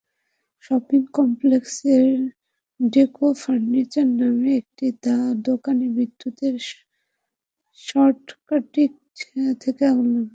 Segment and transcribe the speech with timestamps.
[0.63, 2.05] Shopping কমপ্লেক্সের
[2.79, 4.85] Deco Furniture নামের একটি
[5.47, 6.55] দোকানে বিদ্যুতের
[7.79, 8.93] শর্টসার্কিট
[9.61, 10.29] থেকে আগুন লাগে।